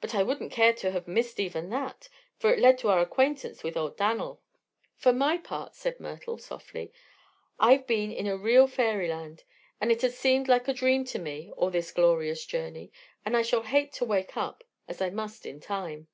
But 0.00 0.14
I 0.14 0.22
wouldn't 0.22 0.52
care 0.52 0.72
to 0.74 0.92
have 0.92 1.08
missed 1.08 1.40
even 1.40 1.68
that, 1.70 2.08
for 2.38 2.52
it 2.54 2.60
led 2.60 2.78
to 2.78 2.90
our 2.90 3.00
acquaintance 3.00 3.64
with 3.64 3.76
old 3.76 3.96
Dan'l." 3.96 4.40
"For 4.94 5.12
my 5.12 5.36
part," 5.36 5.74
said 5.74 5.98
Myrtle 5.98 6.38
softly, 6.38 6.92
"I've 7.58 7.84
been 7.84 8.12
in 8.12 8.28
a 8.28 8.36
real 8.36 8.68
fairyland. 8.68 9.42
It 9.82 10.00
has 10.02 10.16
seemed 10.16 10.46
like 10.46 10.68
a 10.68 10.72
dream 10.72 11.04
to 11.06 11.18
me, 11.18 11.50
all 11.56 11.70
this 11.70 11.90
glorious 11.90 12.46
journey, 12.46 12.92
and 13.26 13.36
I 13.36 13.42
shall 13.42 13.64
hate 13.64 13.92
to 13.94 14.04
wake 14.04 14.36
up, 14.36 14.62
as 14.86 15.02
I 15.02 15.10
must 15.10 15.44
in 15.44 15.58
time." 15.58 16.06